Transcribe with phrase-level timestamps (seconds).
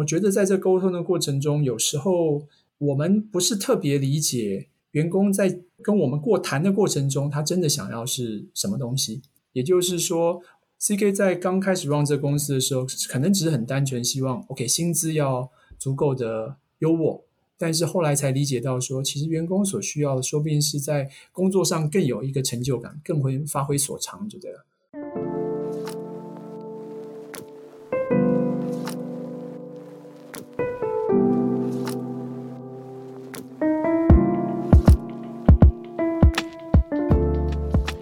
[0.00, 2.46] 我觉得在这沟通的过程中，有时候
[2.78, 9.22] 我们不是特别理解员工在跟我们过谈的过程中，他真的想要是什么东西。
[9.52, 10.40] 也就是说
[10.80, 17.22] ，CK 在刚开始 run 这公司的时候，可能只是很单纯希望，OK，薪资要足够的优渥。
[17.58, 24.64] 但是后来才理解到说，说其实员工所需要的，说不定是在工作上更有一个成就感，更会发挥所长，就对了。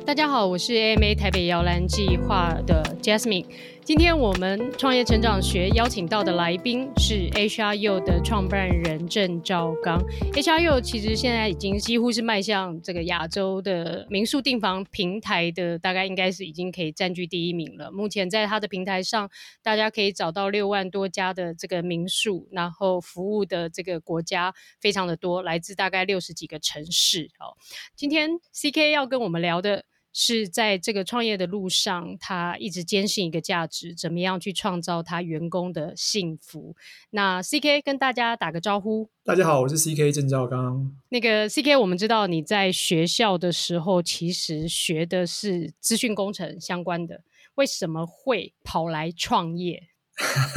[0.09, 3.45] 大家好，我是 AMA 台北摇篮计划的 Jasmine。
[3.85, 10.03] 今天我们创业成长学邀请到的来宾是 HRU 的创办人郑兆刚。
[10.33, 17.93] HRU 其实现在已经几乎是迈向这个亚洲的民宿订房平台的，大概应该是已经可以占据第一名了。
[17.93, 19.29] 目前在它的平台上，
[19.63, 27.29] 大家可以找到六万多家的这个民宿，然后服务的这个国家非常的多，来自大概六十几个城市。
[27.39, 27.59] 好，
[27.95, 29.85] 今天 CK 要跟我们聊的。
[30.21, 36.75] 是在这个创业的路上，他一直坚信一个价值，怎么样去创造他员工的幸福。
[37.11, 39.09] 那 CK 跟大家打个招呼。
[39.25, 40.93] 大家好，我是 CK 郑兆刚。
[41.11, 47.23] 那个 CK，我们知道你在学校的时候其实学的是资讯工程相关的，
[47.55, 49.85] 为什么会跑来创业？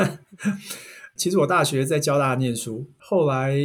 [1.15, 3.55] 其实我大学在交大念书，后来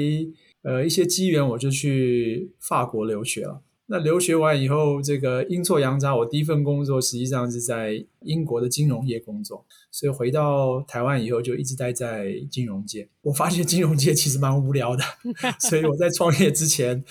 [0.61, 3.63] 呃一些机缘，我就去法国留学了。
[3.89, 13.09] 那留学完以后，这个阴错阳差，我第一份工作实际上是在英国的金融业工作，所以回到台湾以后就一直待在金融界。
[13.23, 15.05] 我发现金融界其实蛮无聊的，
[15.61, 17.05] 所以我在创业之前，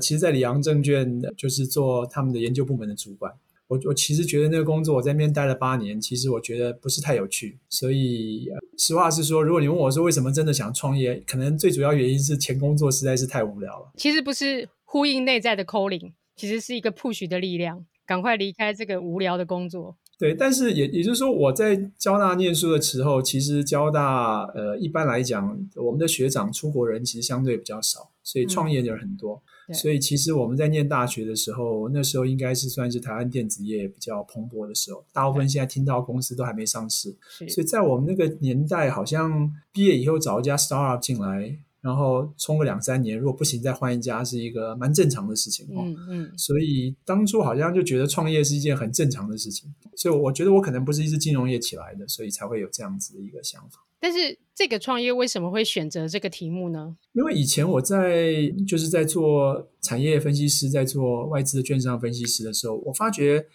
[0.00, 3.32] 其实，在里昂证券就是做他们的研究部门的主管。
[3.66, 7.58] 我我其实觉得那个工作我在那边待了八年，其实我觉得不是太有趣。
[7.70, 13.92] 所以实话是说，如果你问我说为什么真的想创业，可能最主要原因是前工作实在是太无聊了。
[13.96, 14.68] 其实不是。
[14.90, 19.96] 呼应内在的 calling，其实是一个 push 的力量，赶快离开这个无聊的工作。
[20.18, 29.40] 对，但是也也就是说，我在交大念书的时候，其实交大呃一般来讲，我们的学长出国人其实相对比较少，所以创业的人很多。
[29.68, 37.16] 嗯、所以其实我们在念大学的时候，那时候应该是算是台湾电子业比较蓬勃的时候，大部分现在听到公司都还没上市，
[37.48, 41.58] 所以在我们那个年代，好像毕业以后找一家 startup 进来。
[41.80, 45.84] 然后冲个两三年，如果不行再换一家是一个蛮正常的事情哦。
[45.86, 46.32] 嗯嗯。
[46.36, 53.84] 所以当初好像就觉得创业是一件很正常的事情，所以我觉得我可能不是一直金融业起来的，所以才会有这样子的一个想法。
[54.00, 56.96] 但是这个创业为什么会选择这个题目呢？
[57.12, 63.46] 因为以前我在就是在做产业分析师，在做外资的券商分析师的时候，我发觉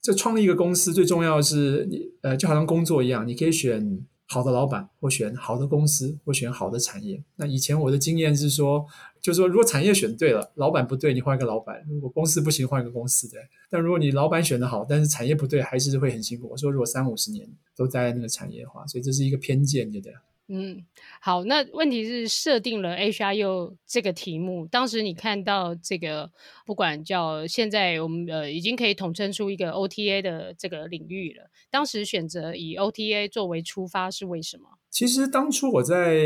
[0.00, 4.06] 这创立一个公司最重要的是你呃，就好像工作一样，你可以选。
[4.30, 7.22] 好的老板，或选好的公司，或选好的产业。
[7.36, 8.86] 那以前我的经验是说，
[9.22, 13.26] 就是说，如果产业选对了，老板不对，你换一个老板；如果公司不行，换一个公司。
[13.28, 13.40] 对。
[13.70, 16.46] 但如果你老板选的好，但是产业不对，还是会很辛苦。
[16.50, 20.14] 我说，如果三五十年都待在那个产业的话，所以这是一个偏见，对不对？
[20.50, 20.82] 嗯，
[21.20, 26.30] 好，那问题是设定了 H R U 这个题目，当时你看到这个，
[26.64, 31.50] 不管叫现在我们呃已经可以统称出一个 OTA 的这个领域了。
[31.70, 34.64] 当时选择以 OTA 作为出发是为什么？
[34.88, 36.24] 其实当初我在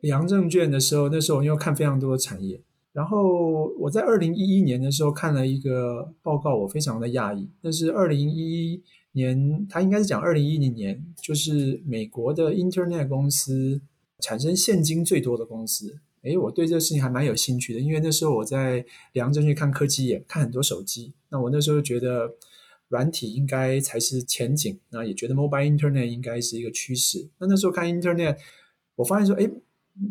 [0.00, 2.60] 里昂证券的时候，那时候因为看非常多的产业，
[2.92, 8.82] 然后我在二零一一年的时候看了一个报告，我非常的讶异，那是二零一一。
[9.16, 13.80] 年，他应该是讲二零一零年，就是美国的 Internet 公司
[14.20, 15.98] 产生现金最多的公司。
[16.22, 21.12] 诶，我对这个事情还蛮有兴趣的，因为那时候我在里昂证券看科技业，看很多手机。
[21.30, 22.34] 那我那时候觉得
[22.88, 27.28] 软体应该才是前景，那也觉得 Mobile Internet 应该是一个趋势。
[27.38, 28.38] 那那时候看 Internet，
[28.96, 29.50] 我发现说，诶，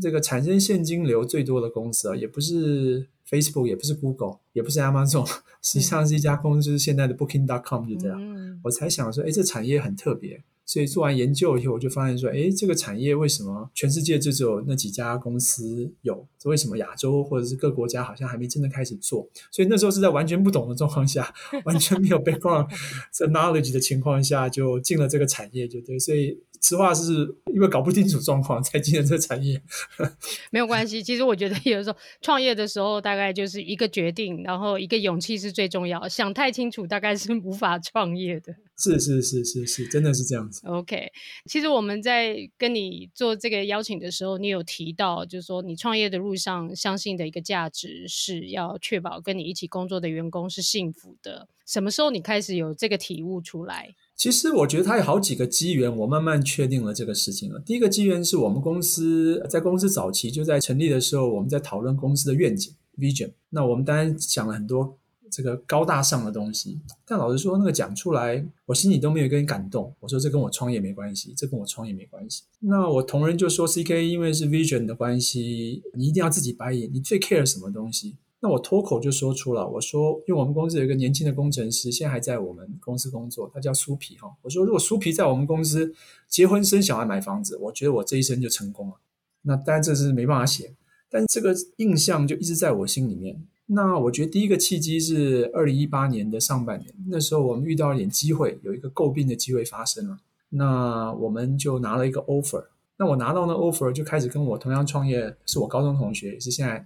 [0.02, 5.26] 这个产生现金流最多的公司啊，也不是 Facebook，也不是 Google，也不是 Amazon，
[5.62, 8.18] 实际上是一家公司，就是现在的 Booking.com，就这样。
[8.22, 8.60] 嗯。
[8.64, 16.28] 我才想说，哎，这产业很特别，所以做完研究以后，我就发现说，哎，这个产业为什么全世界就只有那几家公司有？
[16.46, 19.28] 为什么亚洲或者是各国家好像还没真的开始做？
[19.52, 21.34] 所以那时候是在完全不懂的状况下，
[21.66, 22.68] 完全没有 background
[23.12, 25.98] 这 knowledge 的情况下，就进了这个产业，就对。
[25.98, 29.60] 所以实话是因为搞不清楚状况才进了这个产业。
[30.52, 36.08] 没有关系，其实我觉得有时候创业的时候，大概就是一个决定，然后一个勇气是最重要。
[36.08, 38.56] 想太清楚，大概是无法创业的。
[38.78, 40.62] 是是是是是，真的是这样子。
[40.68, 41.12] OK，
[41.46, 51.48] 其实我们在跟你做这个邀请的时候，你有提到，就是说你创业的路上相信的一个价值是要确保跟你一起工作的员工是幸福的。
[51.66, 53.96] 什么时候你开始有这个体悟出来？
[54.16, 57.60] 其实我觉得它有好几个机缘，我慢慢确定了这个事情了。
[57.60, 63.32] 第一个机缘是我们公司在公司早期就在成立的时候，我们在讨论公司的愿景 （vision）。
[63.50, 65.00] 那我们当然想了很多。
[65.36, 69.94] 这个高大上的东西，但老实说，那个讲出来，我心里都没有一个人感动。
[70.00, 72.44] 我说这跟我创业没关系，这跟我创业没关系。
[72.62, 78.16] 那我同仁就说，CK 因为是 vision 的关系，你一定要自己白眼，你最 care 什么东西？
[78.40, 84.34] 那我脱口就说出了，我说，因为我们公司有一个年轻的工程师，现在还在我们公司工作，他叫苏皮哈。
[84.42, 85.94] 我说，如果苏皮在我们公司
[86.30, 88.94] 结婚生小孩买房子，我觉得我这一生就成功了。
[89.42, 90.74] 那当然这是没办法写，
[91.10, 93.46] 但这个印象就一直在我心里面。
[93.68, 100.20] 那我觉得第一个契机是二零一八年的上半年，那时候我们遇到一点机会，有一个诟病的机会发生了。
[100.50, 102.64] 那我们就拿了一个 offer。
[102.98, 106.86] 那我拿到那 offer 就开始跟我同样创业，是我高中同学，也是现在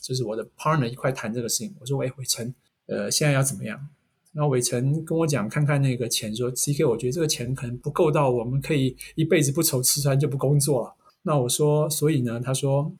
[0.00, 1.74] 就是我的 partner 一块谈这个事情。
[1.80, 2.54] 我说：“喂，伟成，
[2.86, 3.88] 呃，现在要怎么样？”
[4.32, 12.92] 然后伟成跟我讲，看看那个钱，说：“CK，我觉得这个钱可能不够到，我们可以一辈子不愁吃穿就不工作了。”那我说：“所以呢？”他说。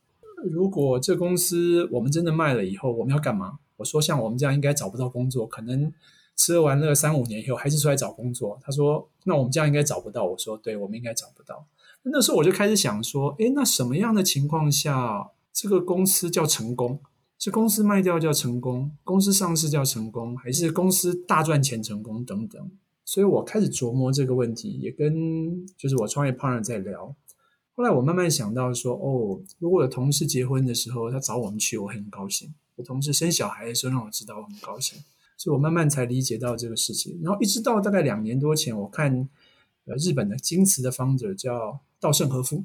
[0.51, 3.59] 如果这公司我们真的卖了以后，我们要干嘛？
[3.77, 5.93] 我说像我们这样应该找不到工作，可能
[6.37, 8.59] 吃喝玩乐三五年以后还是出来找工作。
[8.63, 11.67] 他说：“那我们这样应该找不到。”我说：“对，我们应该找不到。”
[12.05, 17.01] 那时候我就开始想说：“诶，那什么样的情况下这个公司叫成功？
[17.39, 18.93] 是公司卖掉叫成功？
[19.05, 20.37] 公司上市叫成功？
[20.37, 22.25] 还是公司大赚钱成功？
[22.25, 22.71] 等等。”
[23.05, 27.15] 所以我开始琢磨这个问题，也跟就是我创业 partner 在聊。
[27.75, 35.03] 后来我慢慢想到说，哦，如果我的同事结婚的时候，他找我们去，我很高兴；我同事生小孩的时候，让我知道我很高兴。
[35.39, 37.19] 所以我慢慢才理解到这个事情。
[37.23, 39.27] 然后一直到大概两年多前，我看
[39.87, 42.63] 呃日本的京瓷的 founder 叫稻盛和夫，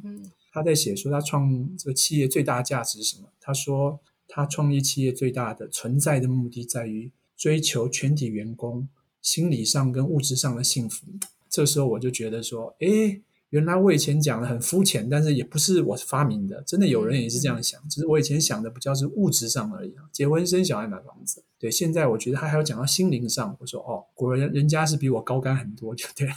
[0.52, 3.30] 他在写说他创这个企业最大价值是什么？
[3.40, 8.90] 他说他创立企业最大的存在的目的在于追求全体员工
[9.22, 11.08] 心理上跟物质上的幸福。
[11.50, 13.22] 这时候我就觉得说，诶。
[13.50, 17.82] 原来我以前讲的很肤浅，但是也不是我发明的，真的有人也是这样想。
[17.88, 21.44] 只是我以前想的比较是物质上而已啊，结婚生小孩买房子。
[21.58, 23.56] 对，现在我觉得他还要讲到心灵上。
[23.60, 26.34] 我说哦，果然人家是比我高干很多，就对了。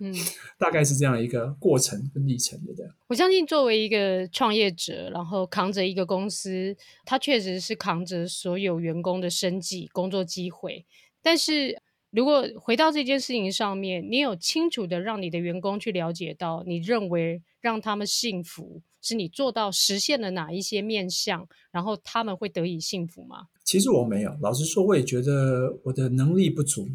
[0.00, 0.14] 嗯，
[0.58, 2.86] 大概是这样一个过程跟历程，对不对？
[3.08, 6.76] 我相信作为一个创业者，然后扛着一个公司，
[7.06, 10.84] 他确实是扛着所有员工的生计、工作机会，
[11.22, 11.80] 但是。
[12.12, 23.46] 如果回到这件事情上面，你有清楚的让你的员工去了解到，你认为让他们幸福是你做到实现了哪一些面向，然后他们会得以幸福吗？
[23.64, 26.90] 其实我没有，老实说，我也觉得我的能力不足。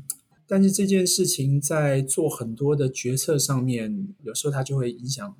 [0.45, 5.35] 但是这件事情在做很多的决策上面，有时候它就会影响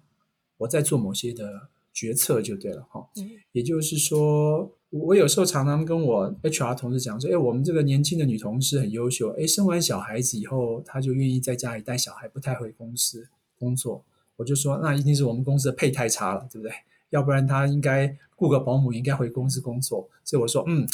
[0.58, 3.08] 我在做某些的决策，就对了哈。
[3.18, 3.30] 嗯。
[3.52, 4.77] 也就是说。
[4.90, 13.28] 我有时候常常跟我 HR 同事讲说，哎，我们这个年轻的女同事很优秀，哎，生完小孩子以后，她就愿意在家里带小孩，不太回公司
[13.60, 14.04] 工作。
[14.38, 16.72] 我就说，那一定是我们公司的配太差了，对不对？
[17.10, 20.10] 要不然她应该雇个保姆，应该回公司工作。
[20.24, 20.88] 所以我说，嗯。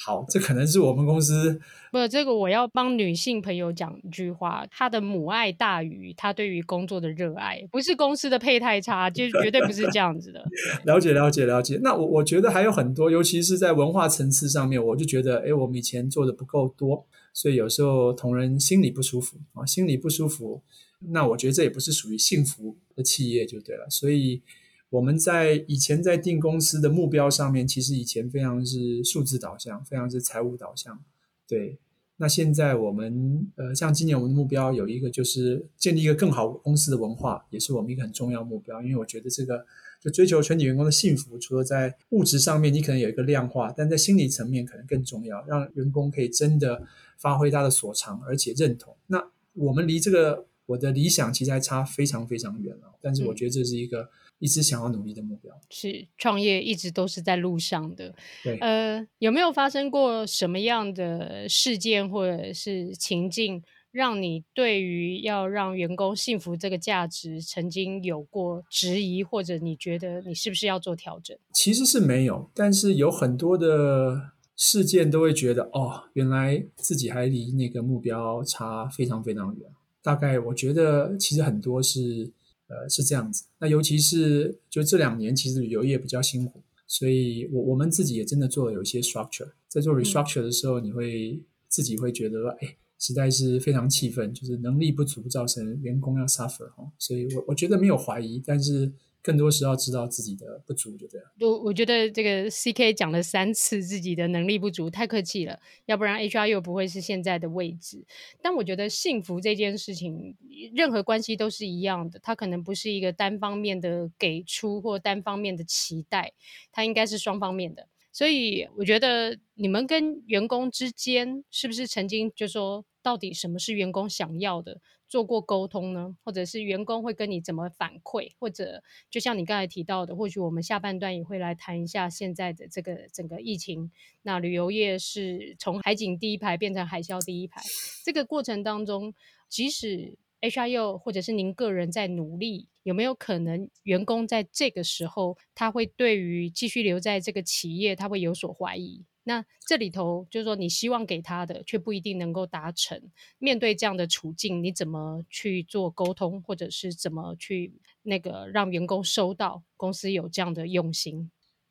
[0.00, 1.60] 好，这可能是我们公司。
[1.90, 10.40] 不，这个我要帮女性朋友讲一句话：她的母爱大于她对于工作的热爱，不是公司的配太差，就绝对不是这样子的。
[10.86, 11.80] 了解，了解，了解。
[11.82, 17.04] 那我我觉得还有很多，尤其是在文化层次上面，我就觉得，哎，我们以前做的不够多，
[17.34, 20.62] 所以有时候同仁心里不舒服啊，心里不舒服。
[21.10, 23.90] 那我觉得这也不是属于幸福的企业，就对了。
[23.90, 24.42] 所以。
[24.90, 30.98] 我们在以前在定公司的目标上面，其实以前非常是数字导向，非常是财务导向。
[31.46, 31.78] 对，
[32.16, 38.80] 那现在我们呃，像今年我们的目标有一个就是建立一个更好公司的文化，也是我们一个很重要目标。
[38.80, 39.66] 因为我觉得这个
[40.00, 46.82] 就追求全体员工的幸福，除了在物质上面你可能有一个量化，但在心理层面可能更重要，让员工可以真的
[47.18, 48.96] 发挥他的所长，而且认同。
[49.08, 49.22] 那
[49.52, 54.00] 我们离这个我的理想其实还差非常非常远了，但是我觉得这是一个。
[54.00, 54.08] 嗯
[54.38, 58.14] 一直想要努力的目标是创业，一直都是在路上的。
[58.44, 71.36] 对，呃，有没有发生过什么样的事件或者是情境，让你对于要让员工幸福这个价值，曾经有过质疑，或者你觉得你是不是要做调整？
[71.52, 79.68] 其实是没有，但是有很多的事件都会觉得，哦，原来自己还离那个目标差非常非常远。
[80.00, 82.30] 大概我觉得，其实很多是。
[82.68, 83.44] 呃，是这样子。
[83.58, 89.50] 那尤其是就这两年，其实旅游业比较辛苦，所以我我们自己也真的做了有一些 structure。
[89.68, 98.92] 在做 restructure 的时候，嗯、你会自己会觉得说，哎，实在是非常气愤，就是能力不足造成员工要 suffer 哈，所以我我觉得没有怀疑，但是。
[99.22, 101.26] 更多是要知道自己的不足，就这样。
[101.40, 108.04] 我我觉得这个 CK 讲了三次自己的能力不足，太客气了，要不然 HR 又不会是现在的位置。
[108.40, 110.36] 但我觉得幸福这件事情，
[110.74, 116.32] 任何关系都是一样的，它可能不是一个单方面的给出或单方面的期待，
[116.72, 117.88] 它应该是双方面的。
[118.10, 124.80] 所以我觉得你们跟员工之间是不是曾经就说，到底什么是员工想要的？
[125.08, 133.90] 做过沟通呢，或者是员工会跟你怎么反馈，或者就像你刚才提到的，或许我们下半段也会来谈一下现在的这个整个疫情。
[134.22, 137.62] 那旅游业是从海景第一排变成海啸第一排，
[138.04, 139.14] 这个过程当中，
[139.48, 149.04] 即使 HRU 或者是您个人在努力，有没有可能员工在这个时候他会对于继续留在这个企业，他会有所怀疑？
[149.28, 152.98] 那这里头就是说，你希望给他的，却不一定能够达成。
[153.38, 161.30] 面对这样的处境，你怎么去做沟通，或者是怎么去那个让员工收到公司有这样的用心？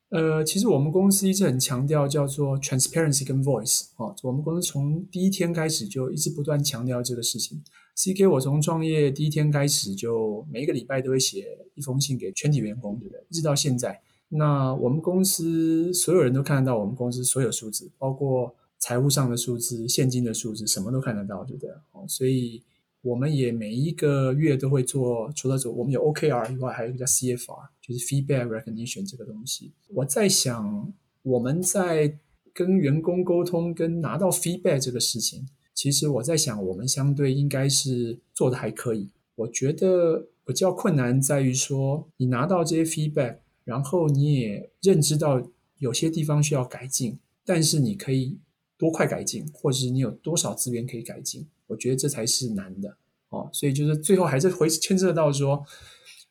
[0.09, 4.15] 呃，其实我们公司一直很强调叫做 transparency 跟 voice 哦。
[4.21, 7.63] 我们公司从第一天开始就一直不断强调这个事情。
[7.95, 13.25] CK，我从创业第一天开始就每一个礼拜都会写一封信给全体员工，对不对？
[13.29, 13.99] 一直到现在。
[14.29, 21.71] 那我们公司所有人都看得到我们公司所有数字，包括财务上的数字、现金的数字，什么都看得到，对不对？
[22.07, 22.61] 所以
[23.01, 29.71] 我们也每一个月都会做，除了做我们有 OKR 以外，还有一个叫 CFR，就是 Feedback Recognition 这个东西。
[29.93, 30.93] 我在想，
[31.23, 32.17] 我们在
[32.53, 39.09] 跟员工沟通、跟拿到 feedback 这个事情，其实我在想，我们相对应该是做的还可以。
[39.35, 43.37] 我觉得比较困难在于说，你拿到这些 feedback。
[43.67, 45.45] 然后你也认知到
[45.79, 48.37] 有些地方需要改进，但是你可以
[48.77, 52.95] 多快改进，或者是你有多少资源可以改进，我觉得这才是难的
[53.27, 53.49] 哦。
[53.51, 55.65] 所以就是最后还是会牵涉到说，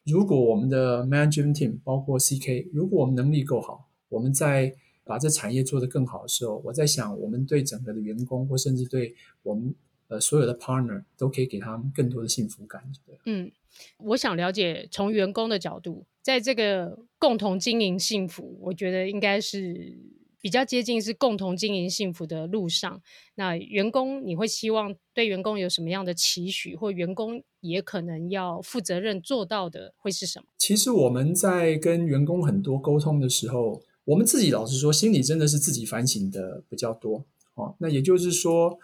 [0.04, 4.74] 如果我们的 management team 包括 CK，如果我们能力够好，我们在
[5.04, 9.74] 把这产业做得更好的时候，我在想，我们对整个的员工或甚至对我们
[10.08, 13.18] 呃所有的 partner 都可以给他们更多的幸福感，对。
[13.26, 13.50] 嗯，
[13.98, 16.06] 我想了解从员工的角度。
[16.22, 19.96] 在这个共同经营幸福，我觉得应该是
[20.40, 23.00] 比较接近是共同经营幸福的路上。
[23.36, 30.46] 那员工，你会希望对员工有什么样的期许，或员工也可能要负责任做到的会是什么？
[30.58, 37.24] 其实我们在跟员工很多沟通的时候，我们自己老实说，心里真的是自己反省的比较多。
[37.54, 38.78] 哦，那也就是说，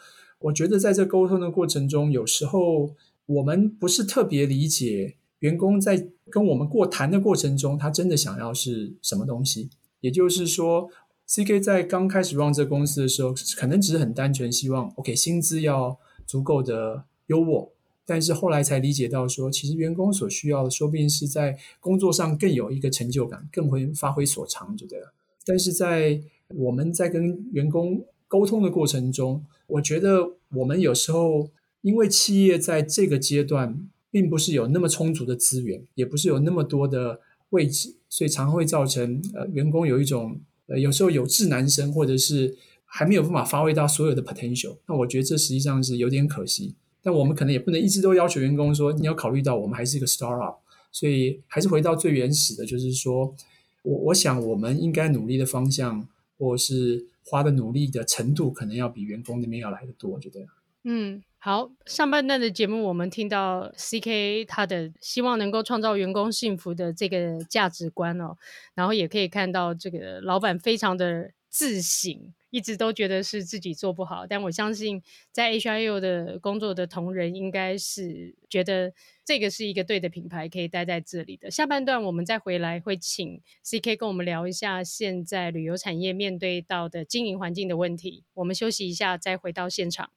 [0.44, 2.94] 我觉得在这沟通的过程中，有时候
[3.26, 5.16] 我们不是特别理解。
[5.40, 9.70] 员工在跟我们过谈的过程中，他真的想要是什么东西？
[10.00, 10.88] 也就是说
[11.28, 17.70] ，CK 在刚开始 run 这公司的时候，可能只是很单纯希望，OK，薪资要足够的优渥。
[18.06, 25.12] 但是后来才理解到说，其实员工所需要的，说不定是在工作上更有一个成就感，更会发挥所长，就对了。
[25.44, 31.50] 但是在我们在跟员工沟通的过程中，我觉得我们有时候
[31.82, 33.88] 因为企业在这个阶段。
[34.12, 44.76] 并不是有那么充足的资源，也不是有那么多的位置，所以常会造成呃员工有一种呃有时候有志难伸，或者是还没有办法发挥到所有的 potential。
[44.86, 46.74] 那我觉得这实际上是有点可惜。
[47.02, 50.56] 但我们可能也不能一直都要求员工说，你要考虑到我们还是一个 startup，
[50.90, 53.34] 所以还是回到最原始的，就是说
[53.80, 60.40] 我我想我们应该努力的方向，或是花的努力的程度，可能要比员工那边要来的多，我觉得。
[60.84, 61.22] 嗯。
[61.44, 68.36] 好，上半段的节目我们听到 CK 他的希望能够创造员工幸福的这个价值观哦，
[68.76, 81.50] 然后也可以看到这个老板非常的自省，一直都觉得是自己做不好，但我相信在 H I U 的工作的同仁应该是觉得这个是一个对的品牌，可以待在这里的。
[81.50, 88.24] 下半段我们再回来会请 CK 跟我们聊一下现在旅游产业面对到的经营环境的问题。
[88.32, 90.10] 我们休息一下，再回到现场。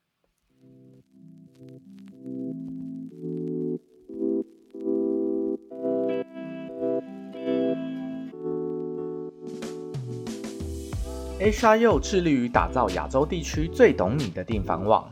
[11.45, 15.07] HRU 致力于打造亚洲地区最懂你的订房网，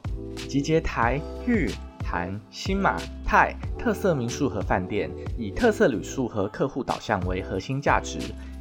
[0.50, 1.70] 集结台、日、
[2.04, 8.18] 韩、新马、泰特色民宿和饭店，以特色旅宿和客户导向为核心价值。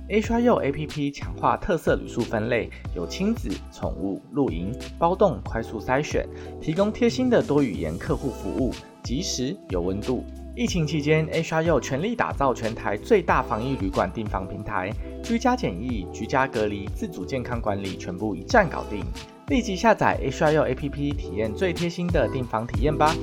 [0.07, 6.29] HRU APP 强化特色旅宿分类，有亲子、宠物、露营、包栋，快速筛选，
[6.61, 10.23] 提供贴心的多语言客户服务，及时有温度。
[10.55, 19.05] 疫情期间，HRU 全力打造全台最大防疫旅馆订房平台，居家检疫、居家隔离、自主健康管理全部一站搞定。
[19.47, 23.15] 立即下载 H R U APP，体验最贴心的订房体验吧。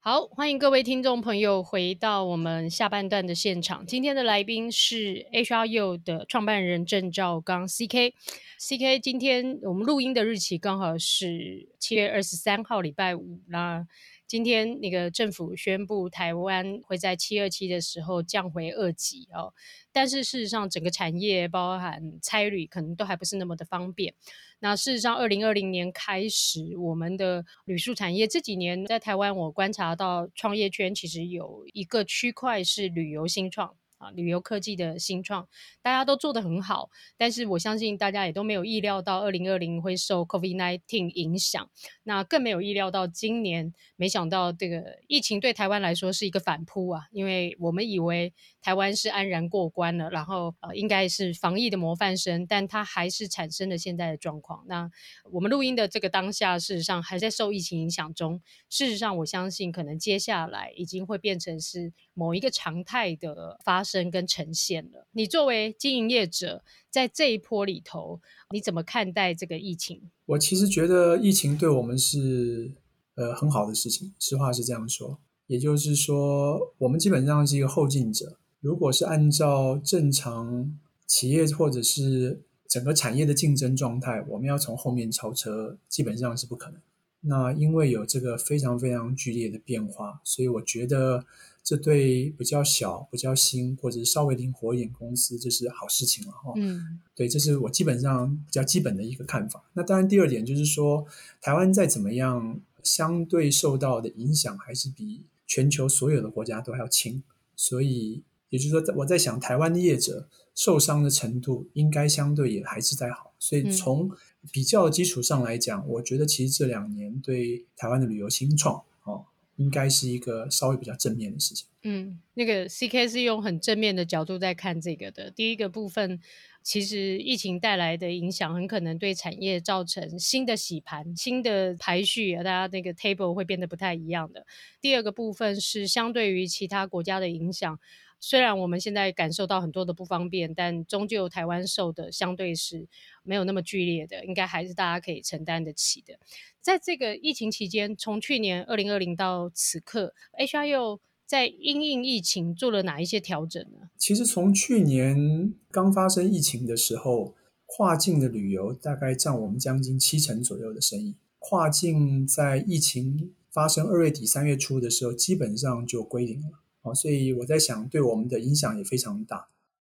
[0.00, 3.86] 好，欢迎各位听众朋友回到我们下半段的现场。
[3.86, 8.12] 今天的来宾是 H R U 的创办人郑兆刚 CK。
[8.60, 13.40] CK，今天我们录音的日期刚好是七月二十三号，礼拜五。
[13.48, 13.86] 那
[14.34, 19.54] 今天那个政府宣布，台湾会在七二七的时候降回二级哦。
[19.92, 24.12] 但是事实上，整个产业包含差旅，可能都还不是那么的方便。
[24.58, 33.76] 那事实上，二零二零年开始，我们的旅宿产业这几年在台湾，我观察到创业圈其实有一个区块是旅游新创。
[34.10, 35.48] 旅游科技的新创，
[35.82, 41.68] 大家都做得很好，但是我相信大家也都没有意料到，二零二零会受 COVID nineteen 影响，
[42.04, 48.32] 那更没有意料到今年，没想到这个疫情对台湾来说是一个反扑啊，因为我们以为
[48.64, 54.64] 台湾是安然过关了，然后呃应该是防疫的模范生，但它还是产生了现在的状况。
[54.66, 54.90] 那
[55.30, 58.40] 我们录音的这个当下，事实上还在受疫情影响中。
[58.70, 64.10] 事实上，我相信可能接下来已经会变成是某一个常态的发生。
[64.14, 65.08] 跟呈现了。
[65.10, 68.20] 你作为经营业者，在这一波里头，
[68.52, 70.10] 你怎么看待这个疫情？
[70.26, 72.72] 我其实觉得疫情对我们是
[73.16, 75.18] 呃很好的事情，实话是这样说。
[75.48, 78.38] 也就是说，我们基本上是一个后进者。
[78.64, 80.74] 如果是按照正常
[81.06, 86.80] 企业或者是整个产业的竞争状态，我们要从后面超车，基本上是不可能。
[87.20, 91.26] 那因为有这个非常非常剧烈的变化，所以我觉得。
[91.66, 96.52] 这对比较小、比较新或者是稍微灵活一点公司，这是好事情了哈。
[96.56, 99.64] 嗯，对，这是我基本上比较基本的一个看法。
[99.72, 101.06] 那当然，第二点就是说，
[101.40, 107.22] 台湾再怎么样，相对受到的影响还是比全球所有的国家都还要轻。
[107.56, 108.22] 所以，
[108.54, 113.32] 也就是说，我在想，台湾的业者受伤的程度应该相对也还是在好。
[113.40, 114.08] 所以，从
[114.52, 119.24] 比较的基础上来讲，我觉得其实这两年对台湾的旅游新创哦，
[119.56, 121.66] 应该是一个稍微比较正面的事情。
[121.82, 125.32] 嗯，那个 CK 是用很正面的角度在看这个的。
[125.32, 126.20] 第一个部分，
[126.62, 134.46] 其实疫情带来的影响很可能对产业造成新的洗盘、新的排序，大家那个 table 会变得不太一样的。
[134.80, 137.80] 第二个部分是相对于其他国家的影响。
[138.26, 142.88] 虽然我们现在感受到很多的不方便，但终究台湾受的相对是
[143.22, 146.18] 没有那么剧烈的，应该还是大家可以承担得起的。
[146.62, 153.90] 在这个疫情期间，从去年二零二零到此刻，HRYO 在因应疫情做了哪一些调整呢？
[153.98, 157.34] 其实从去年刚发生疫情的时候，
[157.66, 161.14] 跨境的旅游大概占我们将近七成左右的生意。
[161.38, 166.63] 跨境在疫情发生二月底三月初的时候，基本上就归零了。
[166.92, 169.46] 所以我在想，对我们的影响也非常大。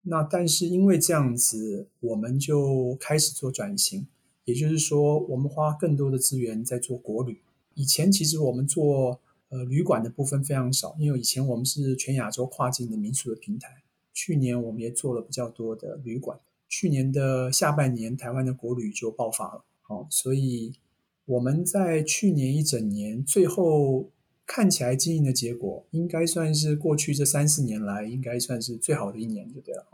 [0.08, 4.06] 那但是因为这样子，我们就开始做转型，
[4.44, 7.40] 也就是说，我们花更多的资源在做国旅。
[7.74, 13.82] 以前其实我们做呃旅馆的部分非常少，因为以前我们是全亚洲跨境的民宿的平台。
[14.14, 16.38] 去年我们也做了比较多的旅馆。
[16.68, 19.64] 去年的下半年，台湾的国旅就爆发了。
[19.82, 20.72] 好，所以
[21.24, 24.08] 我们在去年一整年最后。
[24.46, 29.84] 看起来经营的结果应该算是过去这三四年来应该算是最好的一年，就对了。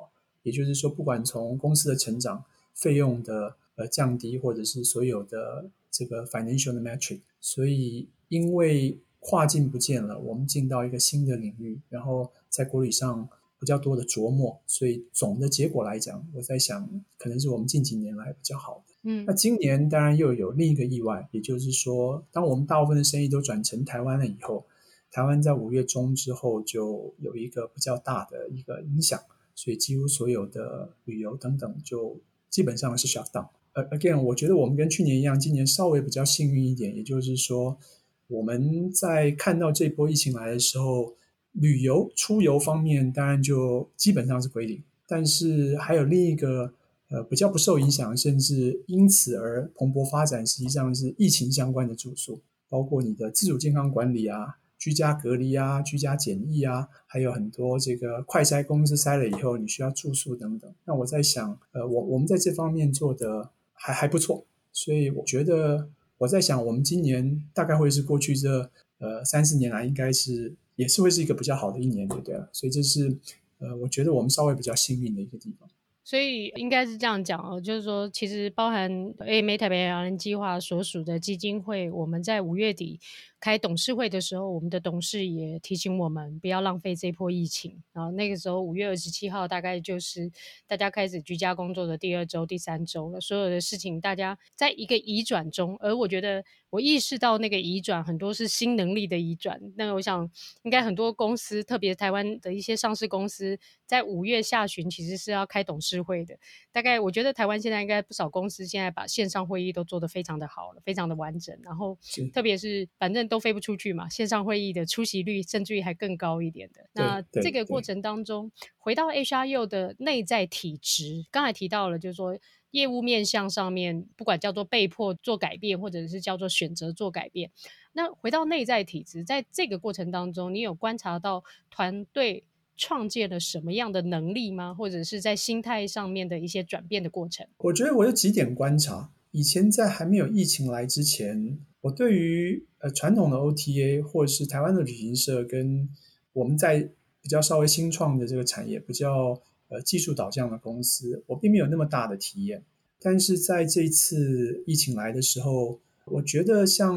[0.42, 13.28] 也就是说，不管从公司的成长、费用的呃降低，或者是所有的这个 financial 的 metric，所以因为跨境不见了，我们进到一个新的领域，然后在国旅上
[13.62, 18.94] 比较多的琢磨，所以总的结果来讲，我在想可能是我们近几年来比较好的。
[19.04, 24.66] 嗯，那今年当然又有另一个意外，也就是说，当我们大部分的生意都转成台湾了以后，
[25.12, 29.20] 台湾在五月中之后就有一个比较大的一个影响，
[29.54, 32.18] 所以几乎所有的旅游等等就
[32.50, 33.46] 基本上是 shut down。
[33.74, 37.78] 呃，again，我觉得我们跟去年一样，今年稍微比较幸运一点，也就是说，
[38.26, 41.14] 我们在看到这波疫情来的时候，
[41.52, 46.72] 旅游出游方面当然就基本上是归零，但是还有另一个。
[47.14, 60.72] 呃，比较不受影响，甚至因此而蓬勃发展，实际上是疫情相关的住宿，包括你的自主健康管理啊、居家隔离啊、居家检疫啊，还有很多这个快筛公司筛了以后你需要住宿等等。
[60.86, 72.36] 那我在想，呃，我我们在这方面做的还还不错，所以我觉得我在想，我们今年大概会是过去这呃三四年来，应该是也是会是一个比较好的一年，对不对？
[72.52, 73.16] 所以这是
[73.58, 75.68] 呃，我觉得我们稍微比较幸运的一个地方。
[76.04, 82.98] 所以应该是这样讲哦，就是说，其实包含 AMA 台北摇篮计划所属的基金会，我们在五月底
[83.38, 87.80] 开董事会的时候，我们的董事也提醒我们不要浪费这波疫情。
[87.92, 90.28] 然后那个时候五月二十七号，大概就是
[90.66, 93.20] 大家开始居家工作的第二周、第三周了。
[93.20, 96.44] 所有的事情，大家在一个移转中，而我觉得。
[96.72, 100.28] 我意识到那个移转很多是新能力的移转，那我想
[100.62, 106.34] 应该很多公司，特别台湾的一些上市公司，在五月下旬其实是要开董事会的。
[106.72, 111.54] 大概我觉得台湾现在应该不少公司现在把线上会议都做得非常的好了，非常的完整。
[111.62, 111.98] 然后
[112.32, 116.88] 特别是反正都飞不出去嘛，线上会议的出席率甚至于还更高一点的。
[116.94, 122.38] 那这个过程当中，回到 HRU 的内在体质，刚才提到了，就是说。
[122.72, 127.50] 业务面向上面，不管叫做被迫做改变，或者是叫做选择做改变，
[127.92, 132.44] 那回到内在体质，在这个过程当中，你有观察到团队
[132.76, 134.74] 创建了什么样的能力吗？
[134.74, 137.46] 或者是在心态上面的一些转变的过程？
[137.58, 139.10] 我觉得我有几点观察。
[139.30, 145.88] 以前在还没有疫情来之前，我对于呃传统的 OTA 或者是台湾的旅行社，跟
[146.32, 146.88] 我们在
[147.20, 149.40] 比较稍微新创的这个产业比较。
[149.72, 152.62] 呃，技术导向的公司，我并没有那么大的体验。
[153.00, 156.94] 但是在这次疫情来的时候，我觉得像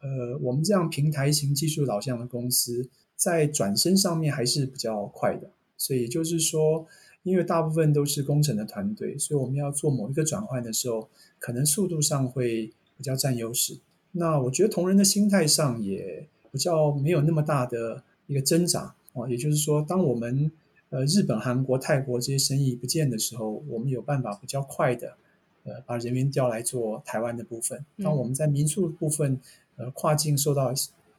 [0.00, 5.50] 呃我们这样平台型技术导向的公司，在转身上面还是比较快的。
[5.76, 6.86] 所以就是说，
[7.24, 13.76] 因为大部分都是工程的团队，所以我们要做某一个转换的时候，可能速度上会比较占优势。
[14.12, 19.28] 那我觉得同仁的心态上也比较没有那么大的一个挣扎哦。
[19.28, 20.50] 也就是说，当我们
[20.94, 25.16] 呃，日本、韩国、泰国这些生意不见的时候，我们有办法比较快的，
[25.64, 27.84] 呃，把人员调来做台湾的部分。
[27.98, 29.40] 当我们在民宿部分，
[29.74, 30.72] 呃，跨境受到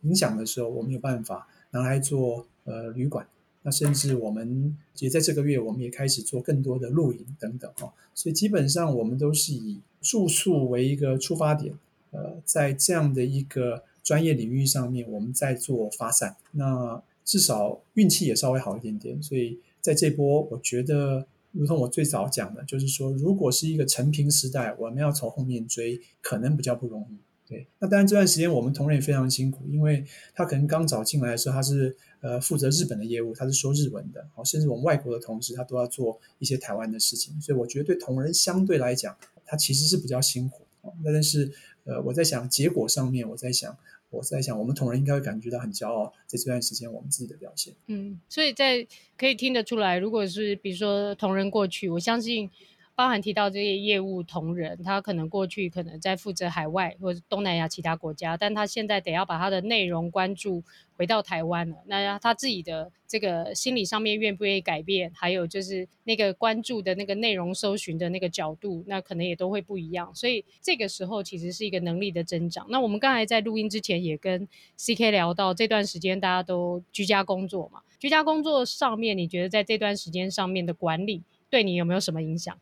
[0.03, 3.27] 影响的时候，我们有办法拿来做呃旅馆。
[3.63, 7.91] 那甚至我们也在这个月，我们也开始做更多的露营等等哦。
[8.13, 11.77] 所以基本上我们都是以住宿为一个出发点，
[12.11, 16.37] 呃，在这样的一个专业领域上面，我们在做发散。
[16.51, 27.17] 那至少运气也稍微好一点点，所以在这波，我觉得，如同我最早讲的，就是说，如果是一个承平时代，我们要从后面追，可能比较不容易。
[27.47, 40.63] 对，那当然这段时间我们同仁也非常辛苦，因为他可能刚早进来的时候，他是呃负责日本的业务，他是说日文的，甚至我们外国的同事他都要做一些台湾的事情，所以我觉得对同仁相对来讲，他其实是比较辛苦。
[41.03, 41.51] 那但是
[41.83, 43.77] 呃，我在想结果上面，我在想。
[44.15, 47.73] 我在想，我们同仁应该会感觉到很骄傲，在这段时间我们自己的表现。
[47.87, 52.49] 嗯，所以在可以听得出来，如果是比如说同仁过去，我相信。
[52.95, 60.63] 包含提到这些业务同仁，他可能过去可能在负责海外或者东南亚其他国家，但他现在得要把他的内容关注
[60.95, 61.75] 回到台湾了。
[61.87, 70.15] 那他自己的这个心理上面愿不愿意改变，还有就是那个关注的那个内容搜寻的那个角度，那可能也都会不一样。
[70.15, 72.65] 所以这个时候其实是一个能力的增长。
[72.69, 82.57] 那我们刚才在录音之前也跟 CK 聊到，这段时间大家都居家工作嘛，居家工作上面，你觉得在这段时间上面的管理对你有没有什么影响？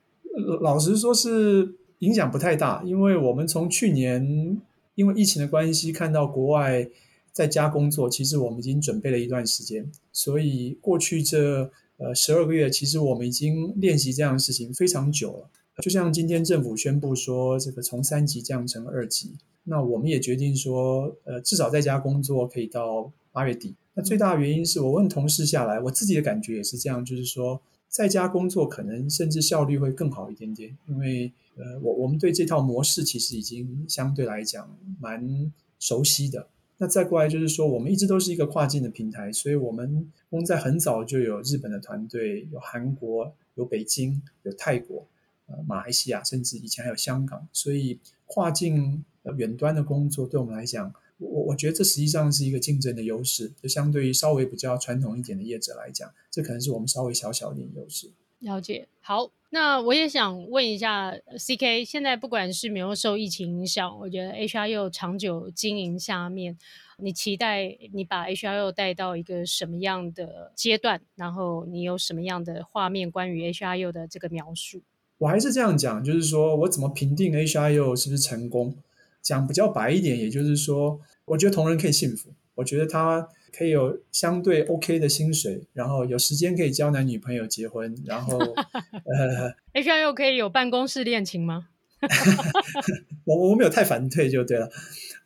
[0.62, 4.60] 老实说，是影响不太大，因为我们从去年
[4.96, 6.89] 因为疫情的关系，看到国外
[7.32, 15.50] 在家工作，其实我们已经准备了一段时间，所以过去这呃十二个月，其实我们已经练习这样的事情非常久了。
[15.84, 23.76] 就像今天政府宣布说，这个从三级降成二级，那我们也决定说，呃，至少在家工作可以到八月底。
[23.93, 27.62] 那最大原因是我问同事下来，我自己的感觉也是这样，就是说。
[27.93, 34.67] 在家工作可能甚至效率会更好一点点，因为呃，我我们对这套模式其实已经相对来讲
[34.99, 36.47] 蛮熟悉的。
[36.79, 45.06] 那再过来就是说，我们一直都是一个跨境的平台，所以我们我们在很早就有日本的团队，有韩国，有北京，有泰国，
[45.45, 49.06] 呃，马来西亚，甚至以前还有香港，所以跨境
[49.38, 50.91] 远端的工作对我们来讲。
[51.23, 58.12] 我我觉得这实际上是一个竞争的优势，就相对于稍微比较传统一点的业者来讲，这可能是我们稍微小小的优势。
[58.39, 58.88] 了解。
[58.99, 66.57] 好，那我也想问一下 CK，现在不管是没有受疫情影响，我觉得 HRU 长久经营下面，
[66.97, 71.01] 你期待你把 HRU 带到一个什么样的阶段？
[71.15, 74.81] 然后你有什么样的画面关于 HRU 的这个描述？
[75.19, 78.75] 我还是这样讲，就是说我怎么评定 HRU 是不是成功？
[79.21, 88.38] 讲比较白一点，也就是说，我觉得同仁可以幸福，我觉得他可以有相对 OK 的薪水，然后有时间可以交男女朋友结婚，然后
[89.05, 91.69] 呃，H R 又可以有办公室恋情吗？
[93.23, 94.69] 我我没有太反对就对了。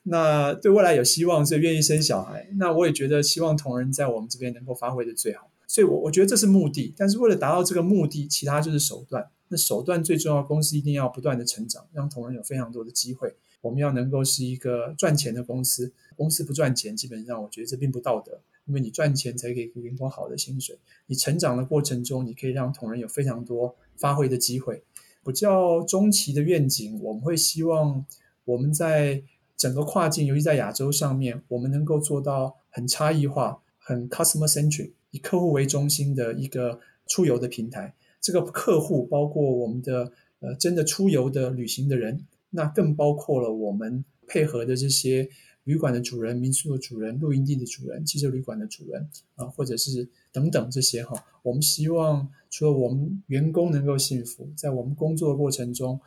[0.03, 2.47] 那对未来有希望，所以愿意生小孩。
[2.57, 5.49] 那我也觉得希望同仁在我们这边能够发挥的最好。
[5.65, 9.27] 所以我，我我觉得这是目的，但是为了达到这个目的，其他就是手段。
[9.49, 13.35] 那手段最重要，公司一定要不断的成长，让同仁有非常多的机会。
[13.67, 15.91] 我们要能够是一个赚钱的公司。
[16.15, 20.77] 公司不赚钱，基本上我觉得这并不道德，因为你赚钱才给员工好的薪水。
[21.07, 24.81] 你成长的过程中，你可以让同仁有非常多发挥的机会。
[25.25, 28.05] 比较中期的愿景，我们会希望
[28.45, 29.21] 我们在
[29.57, 37.93] 整个跨境，尤其在亚洲上面，我们能够做到很差异化、很 customer centric，以客户为中心的一个出游的平台。
[38.21, 45.29] 这个客户包括我们的呃真的出游的旅行的人，那更包括了我们配合的这些。
[45.67, 49.05] 旅馆的主人、民宿的主人、露营地的主人、汽车旅馆的主人
[49.35, 55.99] 啊，或者是等等这些哈，我们希望除了我们员工能够幸福，在我们工作的过程中，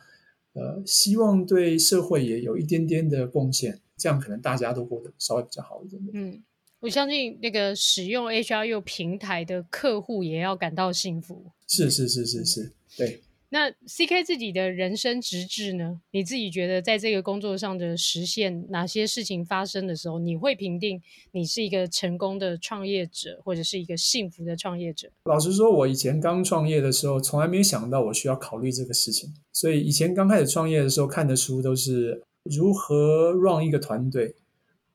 [0.53, 6.01] 呃，希望对社会也有一点点的贡献，这样可能大家都过得稍微比较好一点。
[6.11, 6.41] 嗯，
[6.79, 11.51] 我相信那个使用 HRU 平台的客户也要感到幸福。
[11.67, 13.21] 是是是是是，对。
[13.53, 15.99] 那 CK 自己的人生直至呢？
[16.11, 21.01] 你自己觉得在这个工作上的实现，哪些事情发生的时候，你会评定
[21.33, 25.11] 你是一个成功的创业者，或者是一个幸福的创业者？
[25.25, 29.33] 老实说，我以前刚创业的时候，从来没有想到我需要考虑这个事情。
[29.51, 34.33] 所以以前刚开始创业的时候，看的书都是如何 run 一个团队，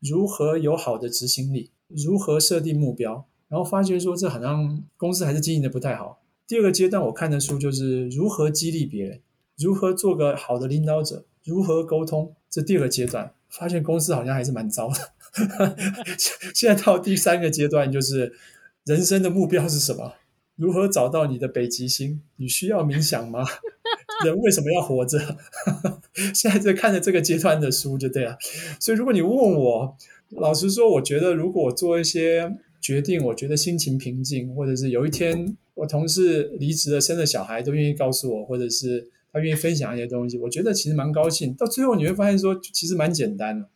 [0.00, 6.22] 如何有好的执行力，如何设定目标，然后发觉说这好像公司还是经营的不太好。
[6.46, 9.20] 第二个阶段，我看的书就是如何激励别人，
[9.58, 12.34] 如何做个好的领导者，如何沟通。
[12.48, 15.76] 这第二个阶段，发现公司好像还是蛮糟的。
[16.54, 18.32] 现在到第三个阶段，就是
[18.84, 20.14] 人生的目标是什么？
[20.54, 22.22] 如何找到你的北极星？
[22.36, 23.44] 你需要冥想吗？
[24.24, 25.18] 人为什么要活着？
[26.32, 28.38] 现在在看着这个阶段的书就对了。
[28.80, 29.96] 所以，如果你问我，
[30.30, 35.56] 老实说，我觉得如果我做一些决定，我觉得心情平静，或者是有一天。
[35.76, 41.52] 我同事离职了，生了小孩，都愿意告诉我，或者是他愿意分享一些东西，我觉得其实蛮高兴。
[41.54, 43.68] 到最后你会发现说，其实蛮简单的。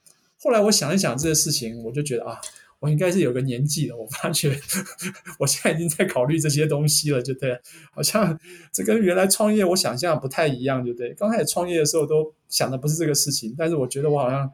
[0.43, 2.41] 后来我想一想这个事情，我就觉得啊，
[2.79, 3.97] 我应该是有个年纪了。
[3.97, 4.59] 我发觉
[5.39, 7.61] 我现在已经在考虑这些东西了，就对，
[7.93, 8.41] 好像
[8.73, 11.13] 这跟原来创业我想象不太一样，就对。
[11.13, 14.51] 刚开始创业的时候都想的不是这个事情，但是我觉得我好像。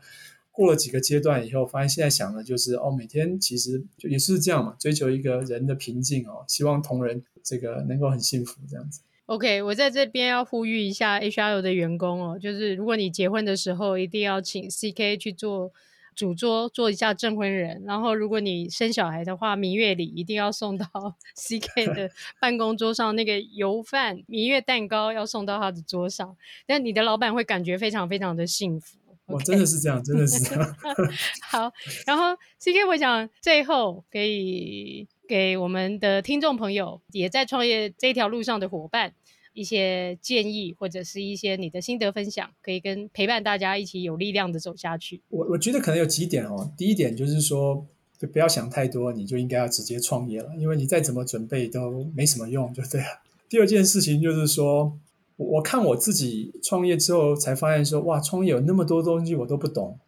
[0.56, 9.02] 过了几个阶段以后，发现现在想的就是哦，每天其实就也是这样嘛，追求一个人的平静哦，希望同仁这个能够很幸福这样子。
[9.26, 15.70] OK，我在这边要呼吁一下 HRU 的员工哦，就是如果你结婚的时候一定要请 CK 去做
[16.14, 20.86] 主桌做一下证婚人，然后如果你生小孩的话，蜜月礼一定要送到
[21.36, 26.34] CK 的办公桌上，那个油饭蜜月蛋糕要送到他的桌上，
[26.66, 28.96] 但你的老板会感觉非常非常的幸福。
[29.26, 30.76] 我、真的是这样，真的是这样。
[31.50, 31.72] 好，
[32.06, 39.12] 然后 CK，我想最后可以给我们的听众朋友，也在创业这条路上的伙伴
[39.52, 45.20] 一些建议，或者是一些你的心得分享，可以跟陪伴大家一起有力量的走下去。
[45.28, 46.72] 我我觉得可能有几点哦。
[46.76, 47.84] 第一点就是说，
[48.16, 53.22] 就不要想太多，你就应该要直接创业了，因为你再怎么准备都没什么用，就对了。
[53.48, 54.96] 第二件事情就是说。
[55.36, 59.98] 我看我自己创业之后，才发现说，哇，创业有那么多东西我都不懂。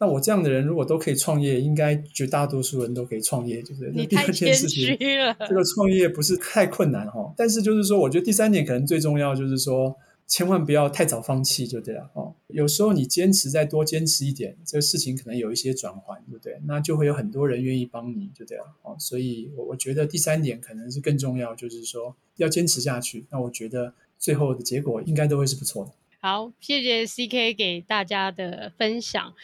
[0.00, 5.36] 那我这样的人如果都可以创业，应该绝大多数人都可以创业，就是你太谦虚了。
[5.48, 9.96] 这个创业不是太困难哈，但是就是说，我觉得第三点可能最重要，就是说，
[10.28, 12.32] 千万不要太早放弃，就对了哦。
[12.46, 16.60] 有时候你坚持再多坚持一点，这个事情可能有一些转换，对不对？
[16.64, 18.94] 那就会有很多人愿意帮你，就对了哦。
[19.00, 23.26] 所以，我我觉得第三点可能是更重要，就是说要坚持下去。
[23.30, 23.92] 那我觉得。
[24.18, 25.92] 最后的结果应该都会是不错的。
[26.20, 29.34] 好，谢谢 CK 给大家的分享。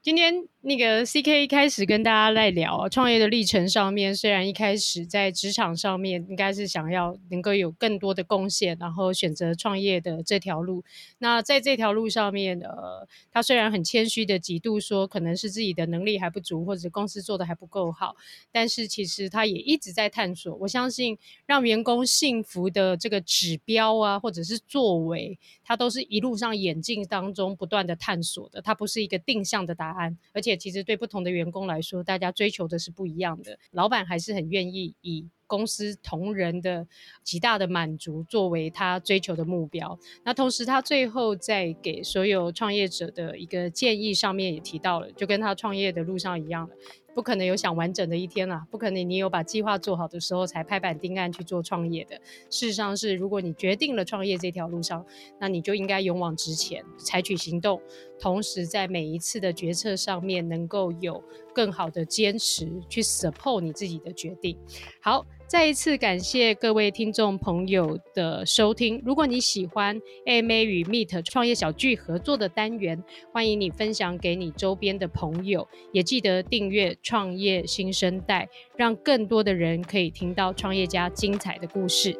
[0.00, 10.84] 今天那个 CK 一开始跟大家来聊创业的历程上面，虽然一开始在职场上面应该是想要能够有更多的贡献，然后选择创业的这条路。
[11.18, 18.14] 那在这条路上面，呃，他虽然很谦虚的几度说可能是自己的能力还不足，或者公司做的还不够好，
[18.52, 20.54] 但是其实他也一直在探索。
[20.54, 30.16] 我相信让员工幸福的这个指标啊，或者是作为，他都是一路上演进当中不断的探索的，它不是一个定向的答案。
[30.32, 33.58] 而且其实对不同的员工来说，大家追求的是不一样的。
[33.70, 36.86] 老板还是很愿意以公司同仁的
[37.22, 39.98] 极大的满足作为他追求的目标。
[40.24, 46.74] 那同时，他最后在给所有创业者的一个建议上面也提到了，就跟他创业的路上一样了。
[47.14, 52.16] 不可能有想完整的一天啦，不可能你有把计划做好的时候才拍板定案去做创业的。
[52.48, 55.04] 事实上是，如果你决定了创业这条路上，
[55.38, 57.82] 那你就应该勇往直前，采取行动，
[58.18, 61.22] 同时在每一次的决策上面能够有
[61.54, 64.56] 更好的坚持去 support 你自己的决定。
[65.02, 65.26] 好。
[65.52, 69.02] 再一次感谢各位听众朋友的收听。
[69.04, 82.18] 如果你喜欢 AMA 与 Meet 创业小聚合作的单元，欢迎你分享给你周边的朋友，也记得订阅创业新生代，让更多的人可以听到创业家精彩的故事。